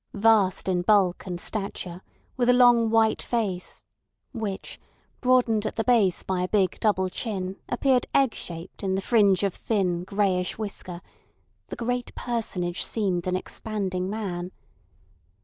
[0.15, 2.01] Vast in bulk and stature,
[2.35, 3.83] with a long white face,
[4.33, 4.79] which,
[5.19, 9.43] broadened at the base by a big double chin, appeared egg shaped in the fringe
[9.43, 11.01] of thin greyish whisker,
[11.67, 14.51] the great personage seemed an expanding man.